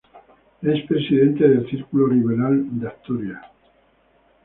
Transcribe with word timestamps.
Es 0.63 0.83
presidente 0.87 1.47
del 1.47 1.69
Círculo 1.69 2.07
Liberal 2.07 2.63
de 2.71 2.87
Asturias. 2.87 3.45